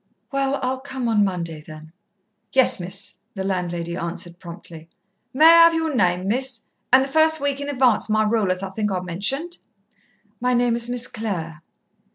"Well, 0.31 0.57
I'll 0.63 0.79
come 0.79 1.07
on 1.07 1.23
Monday, 1.23 1.61
then." 1.61 1.91
"Yes, 2.53 2.79
Miss," 2.79 3.19
the 3.35 3.43
landlady 3.43 3.95
answered 3.95 4.39
promptly. 4.39 4.89
"May 5.31 5.45
I 5.45 5.49
have 5.65 5.75
your 5.75 5.93
name, 5.95 6.27
Miss? 6.27 6.63
and 6.91 7.03
the 7.03 7.07
first 7.07 7.39
week 7.39 7.61
in 7.61 7.69
advance 7.69 8.09
my 8.09 8.23
rule, 8.23 8.51
as 8.51 8.63
I 8.63 8.71
think 8.71 8.91
I 8.91 8.99
mentioned." 9.01 9.59
"My 10.39 10.55
name 10.55 10.75
is 10.75 10.89
Miss 10.89 11.05
Clare." 11.05 11.61